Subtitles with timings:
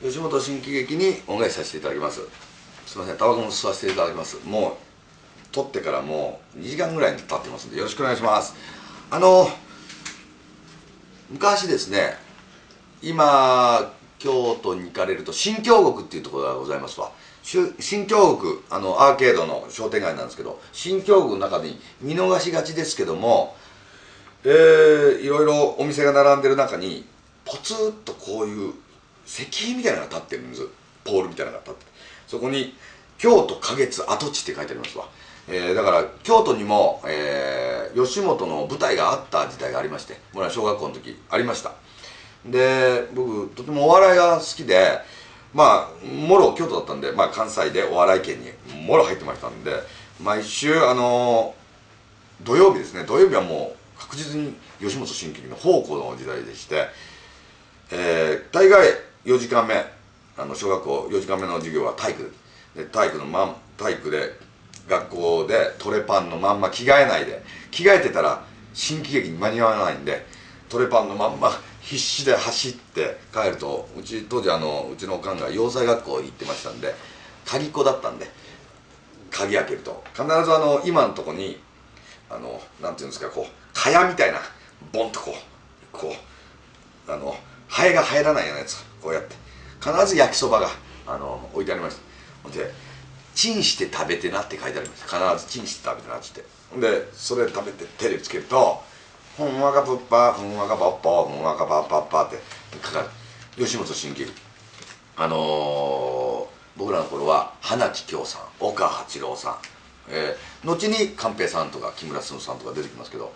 [0.00, 2.20] 吉本新喜劇に恩返しさせていただきます。
[2.86, 4.38] すいませんタバコも吸わせていただきます。
[4.46, 4.72] もう
[5.50, 8.54] 撮ってからもう2時間ぐらい経ってますんでよろしくお願いします。
[9.10, 9.48] あの
[11.30, 12.14] 昔ですね
[13.02, 17.10] 今京都に行かれると新京極っていうところがございますわ。
[17.42, 23.56] 新京極あのアーケードの商店街なんですけど新京極の中に見逃しがちですけども
[24.44, 27.04] えー、いろいろお店が並んでる中に
[27.44, 28.74] ポツッとこういう
[29.28, 30.66] 石碑みたいなのが立ってるんです
[31.04, 31.86] ポールみたいなのが立って。
[32.26, 32.74] そこに
[33.18, 35.08] 「京都花月跡地」って書いてありますわ、
[35.48, 41.72] えー、だから京都にも、えー、吉本の舞台があった時代がありまして僕ら小学校の時ありました。
[42.46, 44.98] で僕とてもお笑いが好きで
[45.52, 48.52] まあもろ京都だったんで、まあ、関西でお笑い圏に
[48.86, 49.72] もろ入ってましたんで
[50.22, 51.54] 毎週あの
[52.42, 53.04] 土曜日ですね。
[53.04, 56.86] 土曜日はもう確実に吉本新喜劇の宝庫の時代でして、
[57.90, 58.86] えー、大概
[59.24, 59.74] 4時間目。
[60.36, 62.32] あの小学校4時間目の授業は体育。
[62.76, 64.38] で体育のまん体育で
[64.88, 67.42] 学校でトレパンのまんま着替えないで。
[67.70, 68.44] 着替えてたら
[68.74, 70.24] 新喜劇に間に合わないんで
[70.68, 76.94] トレパンのまんま必死で走って帰るとうち当時あのうちのおかんが洋裁学校行ってましたんで
[77.44, 78.26] 鍵っ子だったんで
[79.30, 80.02] 鍵開けると。
[80.14, 81.60] 必ずあの今のとこに
[82.30, 84.38] あのなんていうんですかこう蚊帳みたいな
[84.92, 85.34] ボンとこう
[85.92, 86.14] こ
[87.06, 87.36] うあの
[87.68, 88.84] ハエが入らないようなやつ。
[89.02, 89.48] こうやって。
[89.80, 90.68] 必ず焼きそばが
[91.06, 91.96] あの置いてありまし
[92.44, 92.72] たで
[93.34, 96.44] チンして食べてなって書いてありました必ずチンして食べてなっつって
[96.80, 98.82] でそれ食べてテレビつけると
[99.36, 102.38] 「ふんわかぷっぱふんわかぱっぱふんわかぱっぱっぱ」って
[102.82, 103.10] 書かか
[103.56, 104.32] る吉本新喜劇。
[105.16, 109.56] あのー、僕らの頃は花木京さん岡八郎さん、
[110.08, 113.32] えー、後に寛平さんとか木村進さんとか出てきますけど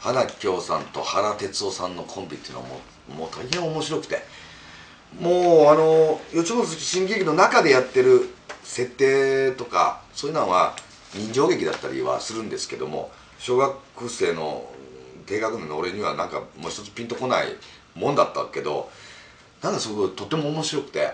[0.00, 4.41] 花木京さんと原哲夫さんのコンビっていうのはもうもう大変面白くて。
[5.20, 8.30] もうあの吉本新喜劇の中でやってる
[8.62, 10.74] 設定とかそういうのは
[11.14, 13.76] 人情劇だったりはするんですけども小学
[14.08, 14.64] 生の
[15.26, 17.48] 低学年の俺にはなんかもう一つピンとこない
[17.94, 18.90] もんだったけど
[19.62, 21.10] なんかすごいとても面白くて、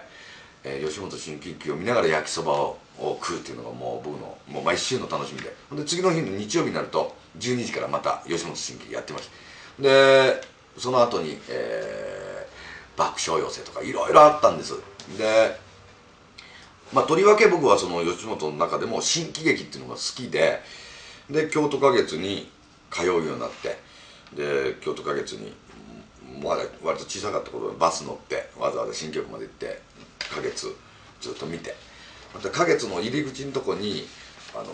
[0.64, 5.54] えー、吉本新喜劇を見ながら焼きそばを食うっていうのがもう僕のもう毎週の楽しみで。
[5.72, 9.28] で次の日の日曜日になると12時からまた吉本新喜劇やってまし
[9.76, 10.40] たで
[10.76, 12.27] その後に、えー、
[12.98, 14.74] 爆笑寄せとかいろいろあったんです。
[15.16, 15.58] で
[16.92, 20.60] まあとりわけ僕はその吉本の中でも新喜劇っていうのが好きで
[21.30, 22.50] で京都花月に
[22.90, 23.78] 通うようになって
[24.34, 25.54] で京都花月に
[26.42, 29.80] まだ割と小さかった頃バス乗ってわざわざ新曲まで行って
[30.30, 30.74] 花月
[31.20, 31.88] ずっと見て。
[32.34, 34.06] また花月の入り口のとこに
[34.54, 34.64] あの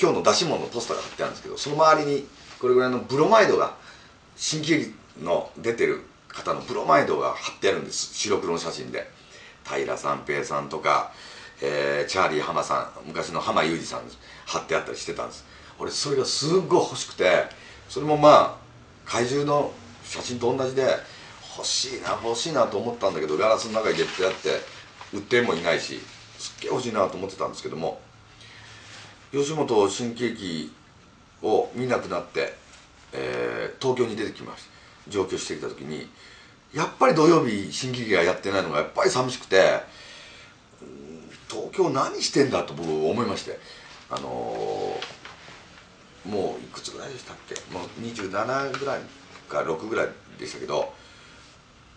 [0.00, 2.26] 今日の出し物のポスターが貼ってあるんですけどその周りに
[2.60, 3.74] これぐらいのブロマイドが
[4.36, 6.02] 新喜劇の出てる
[6.36, 8.14] 方のブロマイドが貼ってあるんです。
[8.14, 9.10] 白黒の写真で。
[9.64, 11.12] 平三平さんとか、
[11.60, 14.02] えー、チャーリー浜さん昔の浜裕二さん
[14.44, 15.44] 貼ってあったりしてたんです。
[15.78, 17.44] 俺それがすっごい欲しくて
[17.88, 18.56] それもまあ
[19.04, 19.72] 怪獣の
[20.04, 20.86] 写真と同じで
[21.56, 24.50] 欲しいな欲しいなと思ったんだけどガラスの中に入れてあって
[25.12, 26.00] 売ってもいないし
[26.38, 28.00] すっげえ欲しいなと思ってたんですけども
[29.32, 30.72] 吉本新喜劇
[31.42, 32.54] を見なくなって、
[33.12, 34.76] えー、東京に出てきました。
[35.08, 36.08] 上京してきた時に
[36.74, 39.80] やっぱり土曜日新喜劇がやってないのがやっぱり寂しくて
[41.48, 43.58] 東京何してんだと僕思いまして
[44.10, 47.54] あのー、もういくつぐらいでしたっけ？
[47.72, 49.00] もう27ぐらい
[49.48, 50.08] か6ぐらい
[50.38, 50.92] でしたけど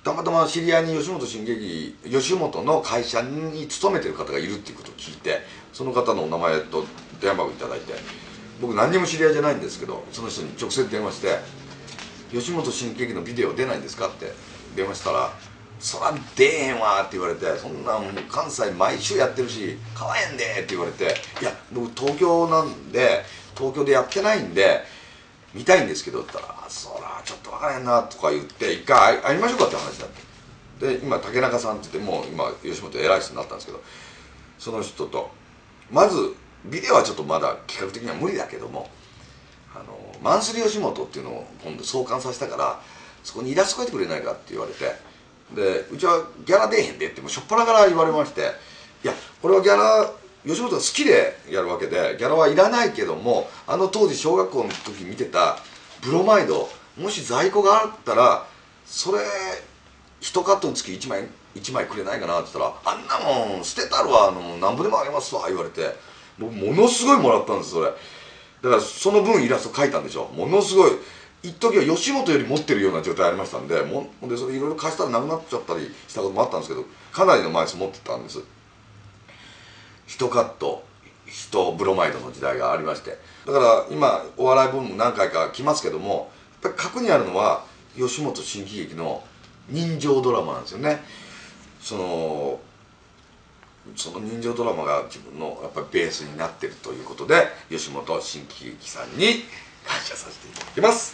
[0.04, 5.42] たまたま知り合いに吉本新喜劇吉本の会社に勤めてる方がいるっていうことを聞いて
[5.74, 6.86] その方のお名前と
[7.20, 7.94] 電話番号頂いて
[8.62, 11.40] 僕何にも知り合いじゃないんですけどその人に直接電話して
[12.32, 14.32] 「吉本新喜劇のビデオ出ないんですか?」って
[14.76, 15.32] 電話したら
[15.80, 21.06] 「そら出えへんわ」って言われて「そんなん関西毎週やってるし買わへんで」って言われて
[21.42, 23.26] 「いや僕東京なんで
[23.56, 24.86] 東京でやってないんで
[25.54, 30.30] 見たいんですけど」って言ったら「そらちょっと分からへんな」とか言って一回会いましょうかって話になって
[30.80, 33.82] で今竹中さんって言ってもう今吉本偉い人になったんですけど
[34.60, 35.32] その人と
[35.92, 36.36] まず
[36.66, 38.90] ビデオはちょっとまだ企画的には無理だけども
[39.76, 42.82] あのマンスリー吉本っていうのを今度創刊させたから
[43.24, 44.86] そこにイラスト描いてくれないかって言われて
[45.56, 48.42] でうちはギャラ出えへんでってもうしょっぱなから言われまして
[49.04, 50.12] いやこれはギャラ
[50.46, 55.58] 吉本が好きでやるわけでギャラはいらないけどもあの当時小学校の時見てた
[56.02, 58.46] ブロマイドもし在庫があったら
[58.86, 59.20] それ
[60.22, 61.24] 1カットにつき1枚
[61.56, 63.20] 1枚くれないかなって言ったら「あんな
[63.54, 65.96] もん捨てたるわあのなんぼでもあげますわ」言われて
[66.38, 67.92] 僕ものすごいもらったんですそれ。
[68.62, 70.26] だからその分イラスト描いたんでしょ。
[70.36, 70.92] ものすごい
[71.42, 78.40] 一時は吉本より持ってるような状態ありましたんでもでそれいろいろ貸したらなくなっちゃったりしたこともあったんですけどかなりの枚数持ってたんです。
[80.08, 80.84] 1カット
[81.28, 83.18] 1ブロマイドの時代がありまして。
[83.46, 86.30] だから今お笑いブーム何回か来ますけども
[86.62, 87.64] やっぱり核にあるのは
[87.96, 89.24] 吉本新喜劇の
[89.70, 91.02] 人情ドラマなんですよね。
[91.80, 92.60] その
[93.96, 99.44] その人情ドラマが自分のやっぱりベースになってるということで吉本新喜劇さんに
[99.86, 101.08] 感謝させていただきます。